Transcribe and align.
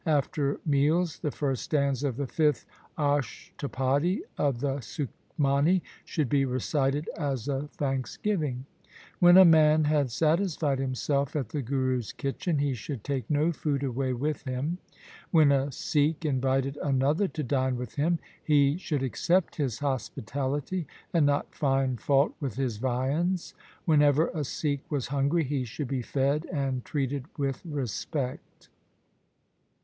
After 0.07 0.59
meals 0.65 1.19
the 1.19 1.29
first 1.29 1.61
stanza 1.61 2.07
of 2.07 2.17
the 2.17 2.25
fifth 2.25 2.65
Ashtapadi 2.97 4.21
of 4.35 4.59
the 4.59 4.77
Sukhmani 4.79 5.83
should 6.05 6.27
be 6.27 6.43
recited 6.43 7.07
as 7.15 7.47
a 7.47 7.67
thanksgiving. 7.73 8.65
When 9.19 9.37
a 9.37 9.45
man 9.45 9.83
had 9.83 10.09
satisfied 10.09 10.79
himself 10.79 11.35
at 11.35 11.49
the 11.49 11.61
Guru's 11.61 12.13
kitchen, 12.13 12.57
he 12.57 12.73
should 12.73 13.03
take 13.03 13.29
no 13.29 13.51
food 13.51 13.83
away 13.83 14.13
with 14.13 14.41
him. 14.41 14.79
When 15.29 15.51
a 15.51 15.71
Sikh 15.71 16.25
invited 16.25 16.77
another 16.77 17.27
to 17.27 17.43
dine 17.43 17.77
with 17.77 17.93
him, 17.93 18.17
he 18.43 18.79
should 18.79 19.03
accept 19.03 19.57
his 19.57 19.77
hospitality 19.77 20.87
and 21.13 21.27
not 21.27 21.53
find 21.53 22.01
fault 22.01 22.33
with 22.39 22.55
his 22.55 22.77
viands. 22.77 23.53
Whenever 23.85 24.29
a 24.33 24.43
Sikh 24.43 24.81
was 24.89 25.09
hungry, 25.09 25.43
he 25.43 25.63
should 25.63 25.89
be 25.89 26.01
fed 26.01 26.45
and 26.51 26.83
treated 26.83 27.25
with 27.37 27.63
respect. 27.63 28.69